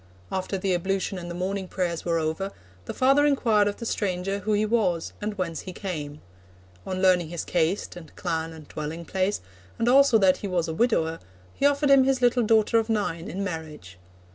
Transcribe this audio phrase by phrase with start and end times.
[0.31, 2.51] After the ablution and the morning prayers were over,
[2.85, 6.21] the father inquired of the stranger who he was and whence he came.
[6.87, 9.41] On learning his caste, and clan, and dwelling place,
[9.77, 11.19] and also that he was a widower,
[11.53, 13.99] he offered him his little daughter of nine in marriage.